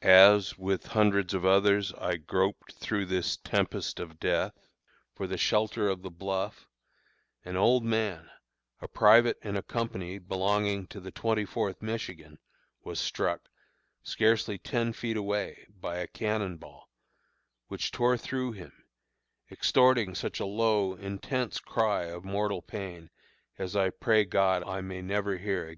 [0.00, 4.58] As, with hundreds of others, I groped through this tempest of death
[5.14, 6.66] for the shelter of the bluff,
[7.44, 8.30] an old man,
[8.80, 12.38] a private in a company belonging to the Twenty fourth Michigan,
[12.84, 13.50] was struck,
[14.02, 16.88] scarcely ten feet away, by a cannon ball,
[17.68, 18.72] which tore through him,
[19.50, 23.10] extorting such a low, intense cry of mortal pain
[23.58, 25.74] as I pray God I may never again hear.